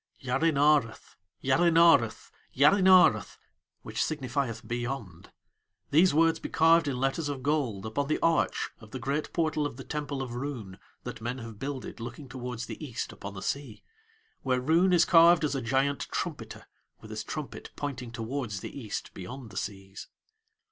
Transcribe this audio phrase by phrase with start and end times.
[0.19, 3.37] Yarinareth, Yarinareth, Yarinareth,
[3.83, 5.29] which signifieth Beyond
[5.91, 9.63] these words be carved in letters of gold upon the arch of the great portal
[9.67, 13.43] of the Temple of Roon that men have builded looking towards the East upon the
[13.43, 13.83] Sea,
[14.41, 16.65] where Roon is carved as a giant trumpeter,
[16.99, 20.07] with his trumpet pointing towards the East beyond the Seas.